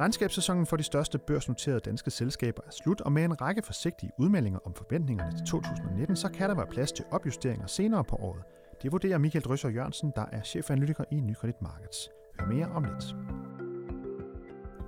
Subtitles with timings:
[0.00, 4.58] Regnskabssæsonen for de største børsnoterede danske selskaber er slut, og med en række forsigtige udmeldinger
[4.64, 8.42] om forventningerne til 2019, så kan der være plads til opjusteringer senere på året.
[8.82, 12.10] Det vurderer Michael Drøsser Jørgensen, der er chefanalytiker i Nykredit Markets.
[12.40, 13.16] Hør mere om lidt.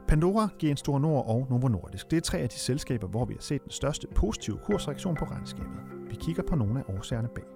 [0.08, 2.10] Pandora, GN Store Nord og Novo Nordisk.
[2.10, 5.24] Det er tre af de selskaber, hvor vi har set den største positive kursreaktion på
[5.24, 5.76] regnskabet.
[6.10, 7.55] Vi kigger på nogle af årsagerne bag.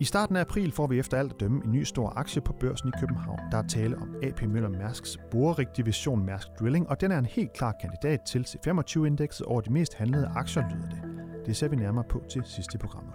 [0.00, 2.52] I starten af april får vi efter alt at dømme en ny stor aktie på
[2.52, 3.38] børsen i København.
[3.52, 7.26] Der er tale om AP Møller Mærsks borerig division Mærsk Drilling, og den er en
[7.26, 11.02] helt klar kandidat til C25-indekset over de mest handlede aktier, lyder det.
[11.46, 13.12] Det ser vi nærmere på til sidste programmer.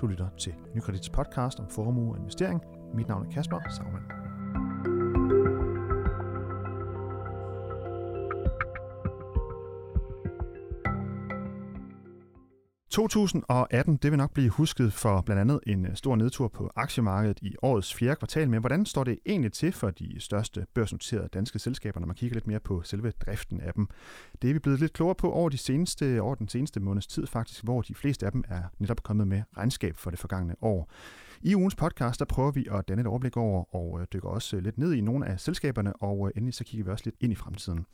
[0.00, 2.62] Du lytter til Nykredits podcast om formue og investering.
[2.94, 4.19] Mit navn er Kasper Sagmann.
[12.90, 17.38] 2018 det vil nok blive husket for blandt andet en øh, stor nedtur på aktiemarkedet
[17.42, 18.50] i årets fjerde kvartal.
[18.50, 22.34] Men hvordan står det egentlig til for de største børsnoterede danske selskaber, når man kigger
[22.34, 23.88] lidt mere på selve driften af dem?
[24.42, 27.26] Det er vi blevet lidt klogere på over, de seneste, over den seneste måneds tid
[27.26, 30.90] faktisk, hvor de fleste af dem er netop kommet med regnskab for det forgangne år.
[31.42, 34.60] I ugens podcast, der prøver vi at danne et overblik over og øh, dykker også
[34.60, 37.32] lidt ned i nogle af selskaberne, og øh, endelig så kigger vi også lidt ind
[37.32, 37.86] i fremtiden.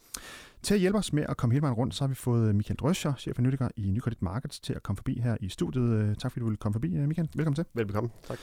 [0.63, 2.77] Til at hjælpe os med at komme hele vejen rundt, så har vi fået Michael
[2.77, 6.19] Drøscher, chef analytiker i Nykredit Markets, til at komme forbi her i studiet.
[6.19, 7.29] Tak fordi du ville komme forbi, Michael.
[7.35, 7.65] Velkommen til.
[7.75, 8.13] Velkommen.
[8.29, 8.39] Tak.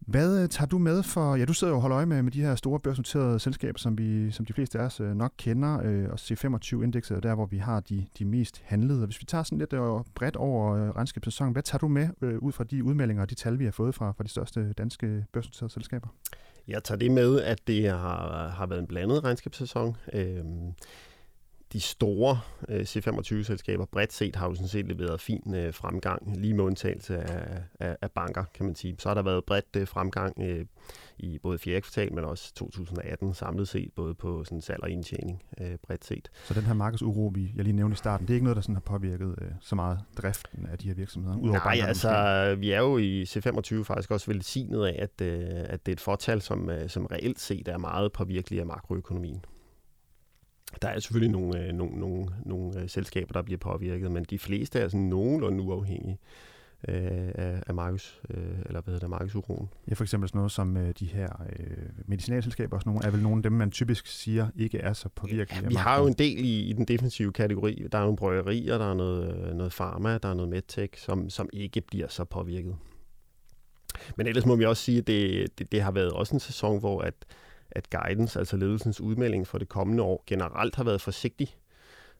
[0.00, 2.40] Hvad tager du med for, ja du sidder jo og holder øje med, med de
[2.40, 5.68] her store børsnoterede selskaber, som, vi, som de fleste af os nok kender,
[6.10, 9.06] og C25-indekset er der, hvor vi har de, de mest handlede.
[9.06, 9.74] Hvis vi tager sådan lidt
[10.14, 13.64] bredt over regnskabssæsonen, hvad tager du med ud fra de udmeldinger og de tal, vi
[13.64, 16.08] har fået fra, fra de største danske børsnoterede selskaber?
[16.68, 19.96] Jeg tager det med, at det har, har været en blandet regnskabssæson.
[20.12, 20.74] Øhm
[21.72, 26.54] de store øh, C25-selskaber bredt set har jo sådan set leveret fin øh, fremgang, lige
[26.54, 28.96] med undtagelse af, af, af banker, kan man sige.
[28.98, 30.66] Så har der været bredt øh, fremgang øh,
[31.18, 35.42] i både fjerde kvartal, men også 2018 samlet set, både på sådan salg og indtjening
[35.60, 36.30] øh, bredt set.
[36.44, 38.62] Så den her markedsuro, vi jeg lige nævnte i starten, det er ikke noget, der
[38.62, 41.36] sådan har påvirket øh, så meget driften af de her virksomheder?
[41.36, 42.60] Udover Nej, banker, altså måske?
[42.60, 46.00] vi er jo i C25 faktisk også velsignet af, at, øh, at det er et
[46.00, 49.44] fortal, som, øh, som reelt set er meget påvirkeligt af makroøkonomien.
[50.82, 54.38] Der er selvfølgelig nogle, øh, nogle, nogle, nogle øh, selskaber, der bliver påvirket, men de
[54.38, 56.18] fleste er sådan nogenlunde uafhængige
[56.88, 59.68] øh, af, af markeds, øh, eller hvad hedder det, markedsuroen.
[59.88, 61.28] Ja, for eksempel sådan noget som øh, de her
[61.58, 61.66] øh,
[62.06, 65.62] medicinalselskaber, også nogle, er vel nogle af dem, man typisk siger ikke er så påvirkelige.
[65.62, 67.86] Ja, vi har jo en del i, i den defensive kategori.
[67.92, 71.48] Der er nogle brøgerier, der er noget, noget pharma, der er noget medtech, som, som
[71.52, 72.76] ikke bliver så påvirket.
[74.16, 76.78] Men ellers må vi også sige, at det, det, det har været også en sæson,
[76.78, 77.14] hvor at
[77.72, 81.56] at guidance, altså ledelsens udmelding for det kommende år, generelt har været forsigtig.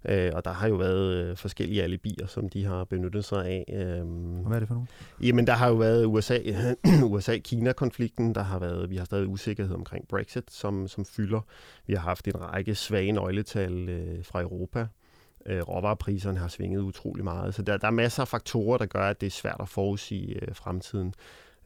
[0.04, 3.64] Øh, og der har jo været øh, forskellige alibier, som de har benyttet sig af.
[3.72, 4.06] Øh,
[4.46, 4.88] hvad er det for nogle?
[5.22, 6.38] Jamen, der har jo været USA,
[7.12, 11.40] USA-Kina-konflikten, der har været, vi har stadig usikkerhed omkring Brexit, som, som fylder.
[11.86, 14.86] Vi har haft en række svage nøgletal øh, fra Europa.
[15.46, 17.54] Øh, råvarepriserne har svinget utrolig meget.
[17.54, 20.44] Så der, der er masser af faktorer, der gør, at det er svært at forudsige
[20.44, 21.14] øh, fremtiden.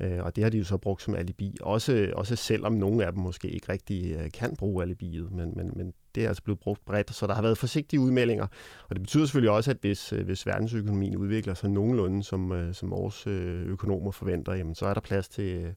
[0.00, 1.56] Øh, og det har de jo så brugt som alibi.
[1.60, 5.71] Også, også selvom nogle af dem måske ikke rigtig øh, kan bruge alibiet, men, men,
[5.77, 8.47] men det er altså blevet brugt bredt, så der har været forsigtige udmeldinger.
[8.88, 12.91] Og det betyder selvfølgelig også, at hvis, øh, hvis verdensøkonomien udvikler sig nogenlunde, som, som
[12.91, 13.27] vores
[13.66, 15.75] økonomer forventer, jamen, så er der plads til,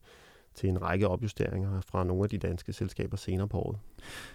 [0.58, 3.78] til en række opjusteringer fra nogle af de danske selskaber senere på året.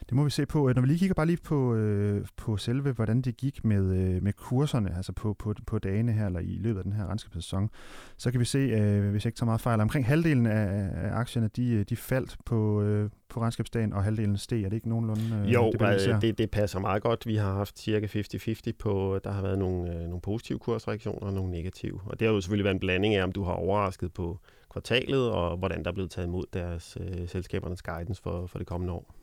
[0.09, 0.73] Det må vi se på.
[0.75, 4.23] Når vi lige kigger bare lige på, øh, på selve, hvordan det gik med, øh,
[4.23, 7.71] med kurserne, altså på, på, på dagene her, eller i løbet af den her regnskabssæson,
[8.17, 11.13] så kan vi se, øh, hvis jeg ikke tager meget fejl, omkring halvdelen af, af
[11.13, 14.65] aktierne, de, de faldt på, øh, på regnskabsdagen, og halvdelen steg.
[14.65, 17.27] Er det ikke nogenlunde øh, jo, det, øh, det, det passer meget godt.
[17.27, 21.33] Vi har haft cirka 50-50 på, der har været nogle, øh, nogle positive kursreaktioner og
[21.33, 22.01] nogle negative.
[22.07, 24.41] Og det har jo selvfølgelig været en blanding af, om du har overrasket på
[24.73, 28.67] kvartalet, og hvordan der er blevet taget imod deres øh, selskabernes guidance for, for det
[28.67, 29.15] kommende år.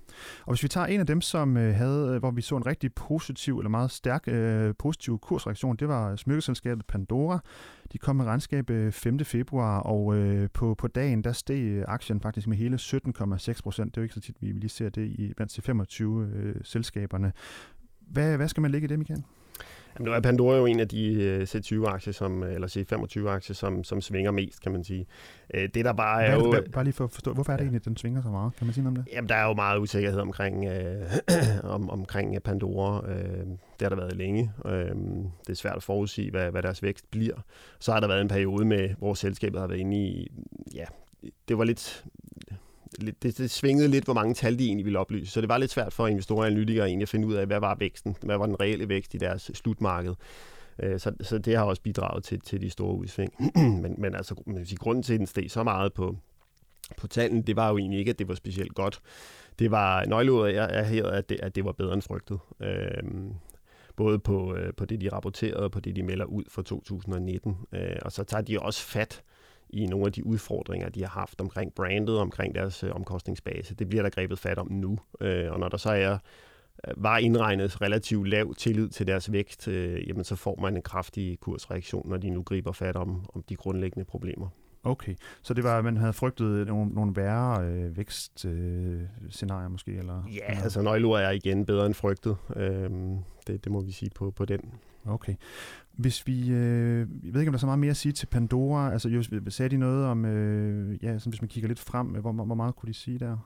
[0.45, 2.65] Og hvis vi tager en af dem, som øh, havde, øh, hvor vi så en
[2.65, 7.39] rigtig positiv eller meget stærk øh, positiv kursreaktion, det var smykkeselskabet Pandora.
[7.93, 9.19] De kom med regnskab øh, 5.
[9.19, 13.95] februar, og øh, på, på dagen, der steg øh, aktien faktisk med hele 17,6 procent.
[13.95, 16.55] Det er jo ikke så tit, vi lige ser det i blandt de 25 øh,
[16.63, 17.33] selskaberne.
[17.99, 19.23] Hvad, hvad skal man lægge i det, Michael?
[19.95, 24.01] Jamen, nu er Pandora jo en af de øh, C20-aktier, som, eller C25-aktier, som, som
[24.01, 25.07] svinger mest, kan man sige.
[25.53, 26.63] Øh, det der bare er, er jo...
[26.73, 28.55] Bare lige for at forstå, hvorfor er det egentlig, at den svinger så meget?
[28.55, 29.13] Kan man sige noget om det?
[29.13, 31.11] Jamen, der er jo meget usikkerhed omkring, øh,
[31.75, 33.11] om, omkring Pandora.
[33.11, 33.45] Øh,
[33.79, 34.51] det har der været længe.
[34.65, 34.71] Øh,
[35.47, 37.35] det er svært at forudsige, hvad, hvad deres vækst bliver.
[37.79, 40.31] Så har der været en periode med, hvor selskabet har været inde i...
[40.75, 40.85] Ja,
[41.47, 42.05] det var lidt
[42.97, 45.31] det, det svingede lidt, hvor mange tal de egentlig ville oplyse.
[45.31, 47.59] Så det var lidt svært for investorer og analytikere egentlig at finde ud af, hvad
[47.59, 50.13] var væksten, hvad var den reelle vækst i deres slutmarked.
[50.79, 53.33] Øh, så, så det har også bidraget til, til de store udsving.
[53.83, 56.17] men, men altså, man sige, grunden til, at den steg så meget på,
[56.97, 58.99] på tallene, det var jo egentlig ikke, at det var specielt godt.
[59.59, 62.39] det var nøgleordet er, er her, at det, at det var bedre end frygtet.
[62.61, 63.33] Øhm,
[63.95, 67.57] både på, øh, på det, de rapporterede, og på det, de melder ud for 2019.
[67.73, 69.23] Øh, og så tager de også fat
[69.69, 73.75] i nogle af de udfordringer, de har haft omkring brandet, omkring deres øh, omkostningsbase.
[73.75, 74.99] Det bliver der grebet fat om nu.
[75.21, 76.17] Øh, og når der så er
[76.97, 81.39] var indregnet relativt lav tillid til deres vækst, øh, jamen så får man en kraftig
[81.39, 84.49] kursreaktion, når de nu griber fat om, om de grundlæggende problemer.
[84.83, 89.91] Okay, så det var, at man havde frygtet nogle, nogle værre øh, vækstscenarier øh, måske?
[89.91, 90.63] Eller, ja, eller?
[90.63, 92.37] altså nøgleord er igen bedre end frygtet.
[92.55, 92.89] Øh,
[93.47, 94.59] det, det må vi sige på, på den.
[95.05, 95.35] Okay.
[95.95, 98.25] Hvis vi, øh, jeg ved ikke, om der er så meget mere at sige til
[98.25, 98.91] Pandora.
[98.91, 102.21] Altså, jo, sagde de noget om, øh, ja, sådan, hvis man kigger lidt frem, øh,
[102.21, 103.37] hvor, hvor meget kunne de sige der?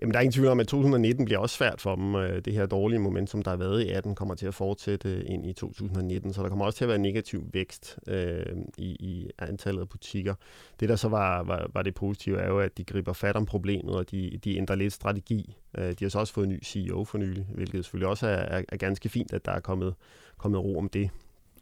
[0.00, 2.14] Jamen, der er ingen tvivl om, at 2019 bliver også svært for dem.
[2.14, 5.22] Øh, det her dårlige momentum, der har været i 18, kommer til at fortsætte øh,
[5.26, 8.46] ind i 2019, så der kommer også til at være negativ vækst øh,
[8.78, 10.34] i, i antallet af butikker.
[10.80, 13.46] Det, der så var, var, var det positive, er jo, at de griber fat om
[13.46, 15.56] problemet, og de, de ændrer lidt strategi.
[15.78, 18.30] Øh, de har så også fået en ny CEO for nylig, hvilket selvfølgelig også er,
[18.30, 19.94] er, er ganske fint, at der er kommet,
[20.38, 21.10] kommet ro om det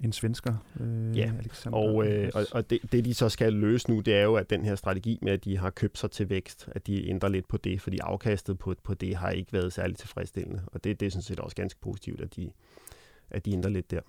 [0.05, 1.33] en svensker, øh, ja.
[1.39, 1.79] Alexander.
[1.79, 4.51] Og, øh, og, og det, det, de så skal løse nu, det er jo, at
[4.51, 7.49] den her strategi med, at de har købt sig til vækst, at de ændrer lidt
[7.49, 10.63] på det, fordi afkastet på, på det har ikke været særlig tilfredsstillende.
[10.67, 12.51] Og det, det er sådan set også ganske positivt, at de,
[13.31, 14.01] at de ændrer lidt der.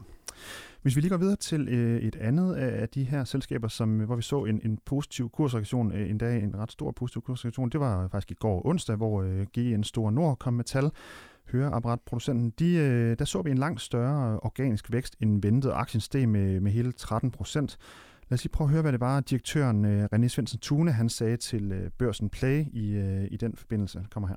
[0.81, 4.15] Hvis vi lige går videre til øh, et andet af de her selskaber, som, hvor
[4.15, 7.79] vi så en, en positiv kursreaktion, øh, en dag en ret stor positiv kursreaktion, det
[7.79, 10.91] var faktisk i går onsdag, hvor øh, GN Store Nord kom med tal,
[11.51, 15.71] høreapparatproducenten, de, øh, der så vi en langt større organisk vækst end ventet.
[15.71, 17.77] Aktien steg med, med hele 13 procent.
[18.29, 21.09] Lad os lige prøve at høre, hvad det var, direktøren øh, René Svendsen Tune, han
[21.09, 24.05] sagde til øh, Børsen Play i, øh, i den forbindelse.
[24.11, 24.35] Kommer her.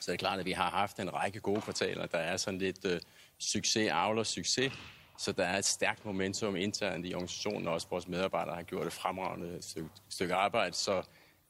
[0.00, 2.06] Så det er klart, at vi har haft en række gode kvartaler.
[2.06, 3.00] Der er sådan lidt øh,
[3.38, 4.72] succes, avler succes.
[5.18, 8.86] Så der er et stærkt momentum internt i organisationen, og også vores medarbejdere har gjort
[8.86, 10.74] et fremragende stykke, stykke arbejde.
[10.74, 11.02] Så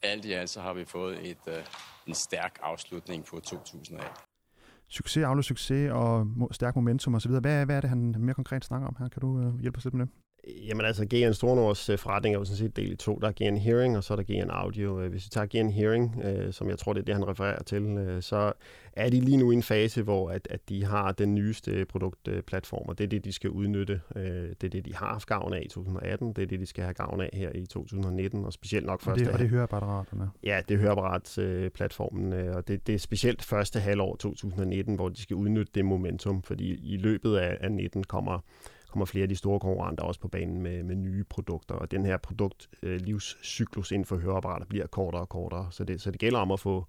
[0.03, 1.65] alt i alt så har vi fået et, øh,
[2.07, 4.25] en stærk afslutning på 2018
[4.89, 7.31] succes, afløs succes og stærk momentum osv.
[7.31, 9.09] Hvad, hvad er det, han mere konkret snakker om her?
[9.09, 10.13] Kan du øh, hjælpe os lidt med det?
[10.49, 13.19] Jamen altså, GN Stornords øh, forretning er jo sådan set del i to.
[13.23, 15.01] Der er GN Hearing, og så er der GN Audio.
[15.01, 17.63] Øh, hvis vi tager GN Hearing, øh, som jeg tror, det er det, han refererer
[17.63, 18.53] til, øh, så
[18.93, 22.89] er de lige nu i en fase, hvor at, at de har den nyeste produktplatform,
[22.89, 24.01] og det er det, de skal udnytte.
[24.17, 26.67] Øh, det er det, de har haft gavn af i 2018, det er det, de
[26.67, 29.49] skal have gavn af her i 2019, og specielt nok første Og det, og det
[29.49, 30.31] høreapparaterne?
[30.43, 35.23] Ja, det er høreapparatsplatformen, øh, og det, det er specielt første halvår 2019, hvor de
[35.23, 38.41] skal udnytte det momentum, fordi i løbet af, af 19 kommer
[38.95, 42.07] kommer flere af de store konkurrenter også på banen med, med nye produkter, og den
[42.07, 46.39] her produktlivscyklus øh, inden for høreapparater bliver kortere og kortere, så det, så det gælder
[46.39, 46.87] om at få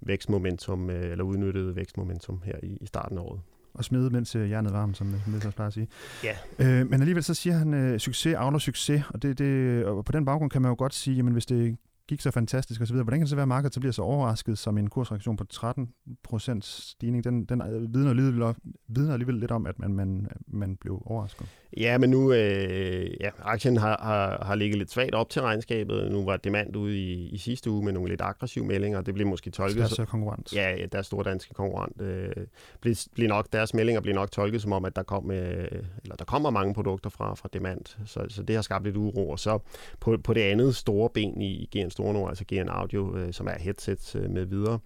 [0.00, 3.40] vækstmomentum, øh, eller udnyttet vækstmomentum her i, i starten af året
[3.74, 5.88] og smide, mens øh, jernet er varmt, som Niels plejer at sige.
[6.24, 6.36] Ja.
[6.58, 10.12] Øh, men alligevel så siger han, øh, succes avler succes, og, det, det, og på
[10.12, 11.76] den baggrund kan man jo godt sige, jamen hvis det
[12.08, 14.58] gik så fantastisk osv., hvordan kan det så være, at markedet så bliver så overrasket
[14.58, 17.24] som en kursreaktion på 13% stigning?
[17.24, 17.62] Den, den
[17.94, 18.54] vidner, alligevel,
[18.88, 21.46] vidner alligevel lidt om, at man, man, man blev overrasket.
[21.76, 26.12] Ja, men nu, øh, ja, aktien har, har, har ligget lidt svagt op til regnskabet.
[26.12, 29.14] Nu var demand ude i, i sidste uge med nogle lidt aggressive meldinger, og det
[29.14, 29.76] blev måske tolket...
[29.76, 30.54] Deres konkurrent.
[30.54, 32.00] Ja, deres store danske konkurrent.
[32.00, 32.32] Øh,
[32.80, 35.68] blev, blev nok, deres meldinger blev nok tolket som om, at der, kom, øh,
[36.02, 39.30] eller der kommer mange produkter fra, fra demand, så, så det har skabt lidt uro.
[39.30, 39.58] Og så
[40.00, 43.32] på, på det andet store ben i, i GN Store nogle, altså GN Audio, øh,
[43.32, 44.78] som er headsets øh, med videre,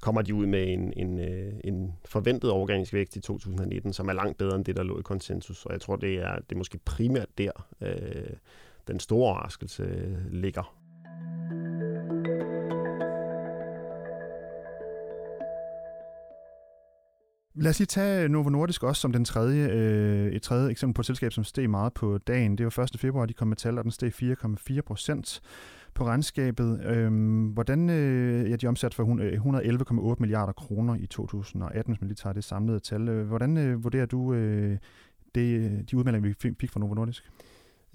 [0.00, 4.12] kommer de ud med en, en, øh, en forventet organisk vækst i 2019, som er
[4.12, 5.66] langt bedre end det, der lå i konsensus.
[5.66, 8.36] Og jeg tror, det er, det er måske primært der, øh,
[8.88, 10.74] den store overraskelse øh, ligger.
[17.54, 21.02] Lad os lige tage Novo Nordisk også som den tredje, øh, et tredje eksempel på
[21.02, 22.58] et selskab, som steg meget på dagen.
[22.58, 23.00] Det var 1.
[23.00, 25.42] februar, de kom med tal, og den steg 4,4 procent
[25.98, 26.80] på regnskabet.
[26.84, 32.08] Øhm, hvordan, øh, ja, de omsat for 111,8 øh, milliarder kroner i 2018, hvis man
[32.08, 33.08] lige tager det samlede tal.
[33.08, 34.78] Øh, hvordan øh, vurderer du øh,
[35.34, 37.30] det, øh, de udmeldinger, vi fik fra Novo Nordisk?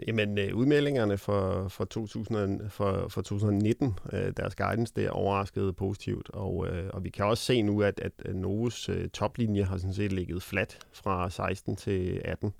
[0.08, 5.76] Jamen, øh, udmeldingerne for, for, 2000, for, for 2019, øh, deres guidance, det er overrasket
[5.76, 9.78] positivt, og, øh, og vi kan også se nu, at, at Novos øh, toplinje har
[9.78, 12.54] sådan set ligget flat fra 16 til 18.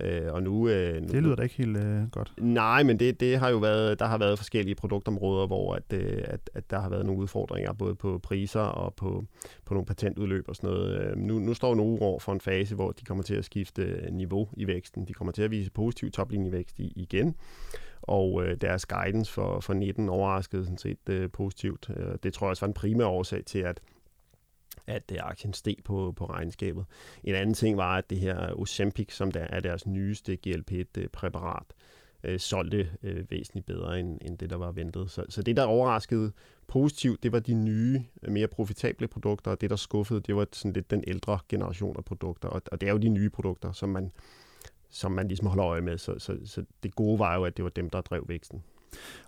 [0.00, 2.32] Øh, og nu, øh, nu, det lyder da ikke helt øh, godt.
[2.38, 6.22] Nej, men det, det har jo været, der har været forskellige produktområder, hvor at, øh,
[6.24, 9.24] at, at der har været nogle udfordringer, både på priser og på,
[9.64, 11.00] på nogle patentudløb og sådan noget.
[11.00, 14.08] Øh, nu, nu står nogle år for en fase, hvor de kommer til at skifte
[14.10, 15.04] niveau i væksten.
[15.04, 17.34] De kommer til at vise positiv toplinjevækst i, igen
[18.02, 21.90] og øh, deres guidance for, for 19 overraskede sådan set øh, positivt.
[21.96, 23.80] Øh, det tror jeg også var en primær årsag til, at
[24.88, 26.84] at øh, aktien steg på, på regnskabet.
[27.24, 31.74] En anden ting var, at det her Ozempic, som der er deres nyeste GLP-1-præparat, øh,
[32.24, 35.10] øh, solgte øh, væsentligt bedre end, end det, der var ventet.
[35.10, 36.32] Så, så det, der overraskede
[36.66, 40.46] positivt, det var de nye, øh, mere profitable produkter, og det, der skuffede, det var
[40.52, 42.48] sådan lidt den ældre generation af produkter.
[42.48, 44.12] Og, og det er jo de nye produkter, som man,
[44.90, 45.98] som man ligesom holder øje med.
[45.98, 48.62] Så, så, så det gode var jo, at det var dem, der drev væksten.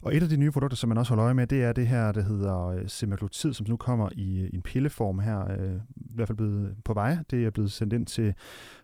[0.02, 1.86] Og et af de nye produkter, som man også holder øje med, det er det
[1.86, 6.14] her, der hedder øh, semaglutid, som nu kommer i, i en pilleform her, øh, i
[6.14, 7.16] hvert fald blevet på vej.
[7.30, 8.34] Det er blevet sendt ind til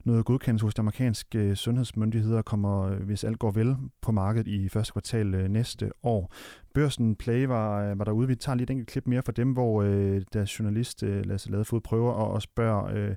[0.05, 4.49] noget godkendelse hos de amerikanske øh, sundhedsmyndigheder, kommer, øh, hvis alt går vel, på markedet
[4.49, 6.33] i første kvartal øh, næste år.
[6.77, 8.29] Børsen Play var, øh, var derude.
[8.29, 11.51] Vi tager lige et enkelt klip mere fra dem, hvor øh, deres journalist øh, Lasse
[11.51, 13.15] Ladefod prøver at, og spørge øh,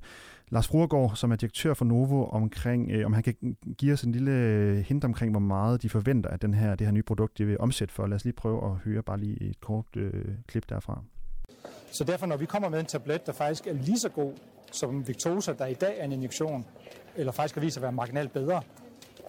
[0.50, 3.36] Lars Fruergaard, som er direktør for Novo, omkring, øh, om han kan
[3.78, 6.88] give os en lille øh, hint omkring, hvor meget de forventer, at den her, det
[6.88, 8.08] her nye produkt det vil omsætte for.
[8.08, 11.01] Lad os lige prøve at høre bare lige et kort øh, klip derfra.
[11.92, 14.34] Så derfor, når vi kommer med en tablet, der faktisk er lige så god
[14.72, 16.66] som Victoza, der i dag er en injektion,
[17.16, 18.62] eller faktisk har vist at være marginalt bedre,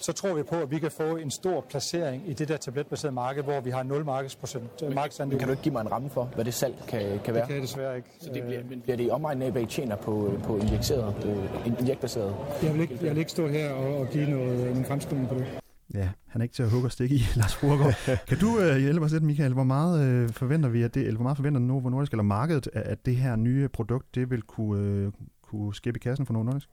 [0.01, 3.15] så tror vi på, at vi kan få en stor placering i det der tabletbaserede
[3.15, 5.39] marked, hvor vi har 0 markedsprocent øh, markedsandel.
[5.39, 7.43] Kan du ikke give mig en ramme for, hvad det salg kan, kan være?
[7.43, 8.09] Det kan jeg desværre ikke.
[8.21, 11.79] Så det bliver, bliver det i omegnen af, hvad I tjener på, på injiceret, øh,
[11.81, 12.35] injektbaseret?
[12.63, 15.35] Jeg vil, ikke, jeg vil ikke stå her og, og give noget, en fremskrivning på
[15.35, 15.47] det.
[15.95, 18.27] Ja, han er ikke til at hugge og stikke i, Lars Burgaard.
[18.29, 19.53] kan du uh, hjælpe os lidt, Michael?
[19.53, 22.69] Hvor meget uh, forventer vi, at det, eller hvor meget forventer Novo Nordisk, eller markedet,
[22.73, 26.43] at det her nye produkt, det vil kunne, uh, kunne skæbe i kassen for Novo
[26.43, 26.69] Nordisk?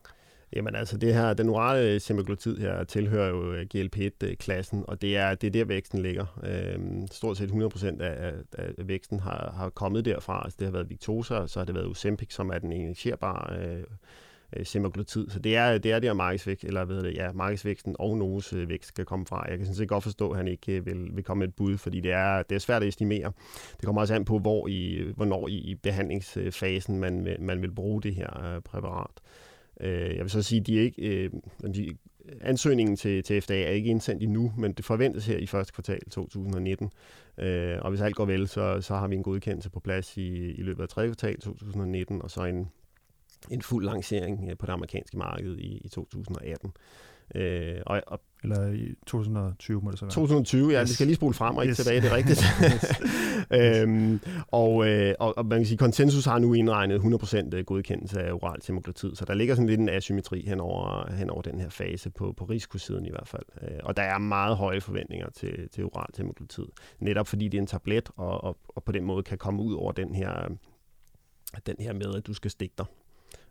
[0.55, 5.17] Jamen altså, det her, den orale semaglutid her tilhører jo øh, GLP-1-klassen, øh, og det
[5.17, 6.39] er, det er der, væksten ligger.
[6.43, 10.41] Øhm, stort set 100% af, af væksten har, har kommet derfra.
[10.43, 13.83] Altså, det har været Victoza, så har det været Ozempic, som er den injicerbare øh,
[14.55, 15.29] øh semaglutid.
[15.29, 18.87] Så det er, det er der markedsvækst, eller ved det, ja, markedsvæksten og Novos vækst
[18.87, 19.49] skal komme fra.
[19.49, 21.77] Jeg kan sådan set godt forstå, at han ikke vil, vil komme med et bud,
[21.77, 23.31] fordi det er, det er svært at estimere.
[23.77, 28.01] Det kommer også an på, hvor i, hvornår i, i behandlingsfasen man, man vil bruge
[28.01, 29.21] det her øh, præparat.
[29.81, 31.31] Øh, jeg vil så sige, at de er ikke, øh,
[31.75, 31.97] de,
[32.41, 36.09] ansøgningen til, til FDA er ikke indsendt endnu, men det forventes her i første kvartal
[36.09, 36.91] 2019.
[37.37, 40.51] Øh, og hvis alt går vel, så, så har vi en godkendelse på plads i,
[40.51, 42.71] i løbet af tredje kvartal 2019, og så en,
[43.49, 46.71] en fuld lancering øh, på det amerikanske marked i, i 2018.
[47.35, 50.11] Øh, og, og eller i 2020 må det så være.
[50.11, 50.81] 2020, ja.
[50.81, 50.89] Yes.
[50.89, 51.77] Vi skal lige spole frem og ikke yes.
[51.77, 52.43] tilbage, det er rigtigt.
[53.81, 58.21] øhm, og, øh, og, og man kan sige, konsensus har nu indregnet 100% øh, godkendelse
[58.21, 61.59] af oral semaglutid, så der ligger sådan lidt en asymmetri hen over, hen over den
[61.59, 63.45] her fase på, på risikosiden i hvert fald.
[63.61, 66.65] Øh, og der er meget høje forventninger til, til oral semaglutid,
[66.99, 69.73] netop fordi det er en tablet, og, og, og på den måde kan komme ud
[69.73, 70.49] over den her,
[71.65, 72.85] den her med, at du skal stikke dig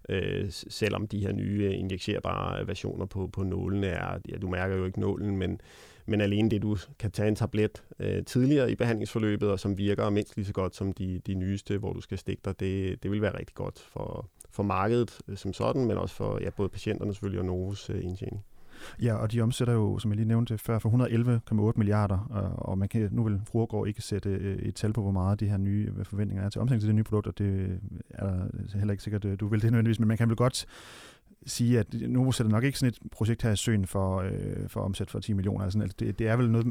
[0.08, 4.48] øh, selvom de her nye øh, injicerbare øh, versioner på, på nålen er, ja, du
[4.48, 5.60] mærker jo ikke nålen, men,
[6.06, 10.10] men alene det, du kan tage en tablet øh, tidligere i behandlingsforløbet, og som virker
[10.10, 13.10] mindst lige så godt som de, de nyeste, hvor du skal stikke dig, det, det
[13.10, 16.68] vil være rigtig godt for, for markedet øh, som sådan, men også for ja, både
[16.68, 18.44] patienterne selvfølgelig og Novos øh, indtjening.
[19.02, 20.88] Ja, og de omsætter jo, som jeg lige nævnte før, for
[21.70, 25.02] 111,8 milliarder, øh, og man kan, nu vil Fruergaard ikke sætte øh, et tal på,
[25.02, 27.30] hvor meget de her nye øh, forventninger er til omsætning til det nye produkter.
[27.30, 27.80] Det
[28.10, 30.66] er heller ikke sikkert, du vil det nødvendigvis, men man kan vel godt
[31.46, 34.80] sige, at nu sætter nok ikke sådan et projekt her i søen for, øh, for
[34.80, 35.64] omsæt for 10 millioner.
[35.64, 36.66] Altså, altså det, det er vel noget,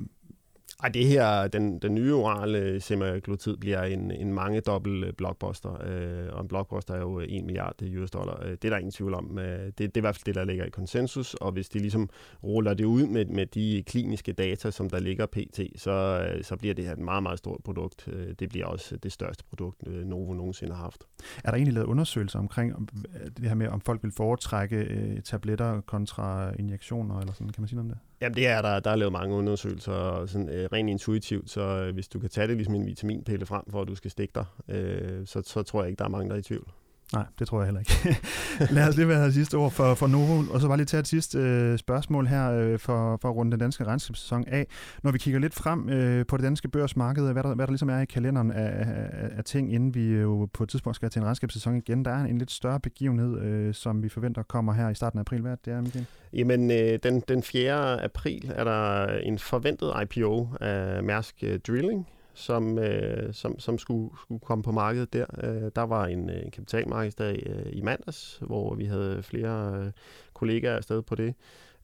[0.86, 6.34] ej, det her, den, den nye orale semaglutid bliver en, en mange dobbelt blockbuster, øh,
[6.34, 8.44] og en blockbuster er jo 1 milliard US dollar.
[8.44, 9.40] Øh, det er der ingen tvivl om.
[9.40, 11.80] Øh, det, det er i hvert fald det, der ligger i konsensus, og hvis de
[11.80, 12.10] ligesom
[12.44, 15.92] ruller det ud med, med de kliniske data, som der ligger pt., så,
[16.30, 18.10] øh, så bliver det her et meget, meget stort produkt.
[18.40, 21.04] Det bliver også det største produkt, Novo nogensinde har haft.
[21.44, 22.90] Er der egentlig lavet undersøgelser omkring
[23.38, 27.76] det her med, om folk vil foretrække tabletter kontra injektioner, eller sådan, kan man sige
[27.76, 28.15] noget om det?
[28.22, 28.80] Jamen det er der.
[28.80, 32.30] Der er lavet mange undersøgelser, og sådan, øh, rent intuitivt, så øh, hvis du kan
[32.30, 34.46] tage det ligesom en vitaminpille frem, for at du skal stikke dig,
[34.76, 36.68] øh, så, så tror jeg ikke, der er mange, der er i tvivl.
[37.14, 38.22] Nej, det tror jeg heller ikke.
[38.76, 41.08] Lad os lige være sidste ord for, for Novo, og så bare lige tage et
[41.08, 44.68] sidste øh, spørgsmål her øh, for, for at runde den danske regnskabssæson af.
[45.04, 47.90] Når vi kigger lidt frem øh, på det danske børsmarked, hvad der, hvad der ligesom
[47.90, 51.20] er i kalenderen af, af, af ting, inden vi jo på et tidspunkt skal til
[51.20, 54.90] en regnskabssæson igen, der er en lidt større begivenhed, øh, som vi forventer kommer her
[54.90, 55.42] i starten af april.
[55.42, 56.06] Hvad det er, Michael?
[56.34, 58.04] Jamen, øh, den, den 4.
[58.04, 64.10] april er der en forventet IPO af Mærsk øh, Drilling, som, øh, som, som skulle,
[64.22, 65.26] skulle komme på markedet der.
[65.44, 69.92] Øh, der var en, øh, en kapitalmarkedsdag øh, i mandags, hvor vi havde flere øh,
[70.34, 71.34] kollegaer afsted på det.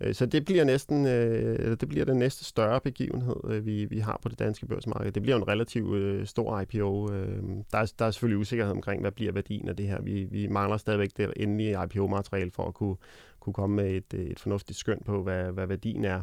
[0.02, 4.00] Øh, så det bliver næsten øh, det bliver den næste større begivenhed, øh, vi, vi
[4.00, 5.12] har på det danske børsmarked.
[5.12, 7.14] Det bliver en relativt øh, stor IPO.
[7.14, 10.02] Øh, der, er, der er selvfølgelig usikkerhed omkring, hvad bliver værdien af det her.
[10.02, 12.96] Vi, vi mangler stadigvæk det endelige IPO-materiale for at kunne,
[13.40, 16.22] kunne komme med et, øh, et fornuftigt skøn på, hvad, hvad værdien er.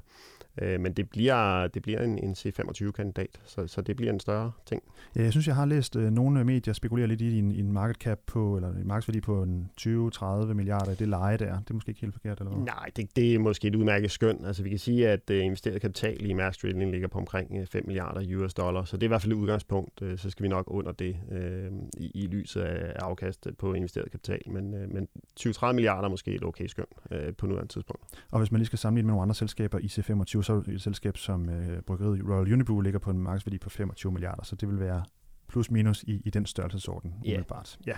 [0.63, 4.53] Øh, men det bliver, det bliver en, en C25-kandidat, så, så det bliver en større
[4.67, 4.83] ting.
[5.17, 7.97] Ja, jeg synes, jeg har læst øh, nogle medier spekulere lidt i en, en market
[7.97, 10.95] cap på, eller en markedsværdi på en 20-30 milliarder.
[10.95, 12.65] Det leje der, det er måske ikke helt forkert, eller hvad?
[12.65, 14.45] Nej, det, det er måske et udmærket skøn.
[14.45, 17.81] Altså vi kan sige, at øh, investeret kapital i Maersk Drilling ligger på omkring 5
[17.81, 20.03] øh, milliarder US dollar, så det er i hvert fald et udgangspunkt.
[20.03, 24.11] Øh, så skal vi nok under det øh, i, i lyset af afkast på investeret
[24.11, 24.41] kapital.
[24.47, 25.09] Men, øh, men
[25.41, 28.03] 20-30 milliarder er måske et okay skøn øh, på nuværende tidspunkt.
[28.31, 31.17] Og hvis man lige skal sammenligne med nogle andre selskaber i C25, så et selskab
[31.17, 34.81] som øh, bryggeriet Royal Unibrew ligger på en markedsværdi på 25 milliarder, så det vil
[34.81, 35.05] være
[35.49, 37.79] plus minus i, i den størrelsesorden umiddelbart.
[37.87, 37.97] Ja.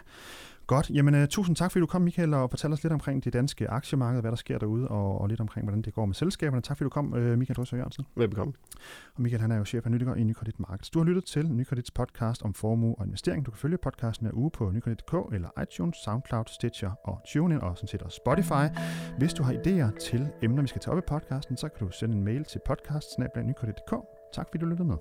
[0.66, 0.90] Godt.
[0.90, 3.71] Jamen, uh, tusind tak, fordi du kom, Michael, og fortalte os lidt omkring det danske
[3.71, 6.62] aktiemarked, hvad der sker derude, og, og lidt omkring, hvordan det går med selskaberne.
[6.62, 8.04] Tak, fordi du kom, uh, Michael Drøsser Jørgensen.
[8.16, 8.52] Velbekomme.
[9.14, 10.90] Og Michael, han er jo chef analytiker i Nykredit Markets.
[10.90, 13.47] Du har lyttet til Nykredits podcast om formue og investering.
[13.47, 17.76] Du kan følge podcasten hver uge på nykredit.dk eller iTunes, SoundCloud, Stitcher og TuneIn og
[17.76, 18.76] sådan set også Spotify.
[19.19, 21.92] Hvis du har idéer til emner, vi skal tage op i podcasten, så kan du
[21.92, 23.07] sende en mail til podcast
[24.33, 24.97] Tak fordi du lyttede med.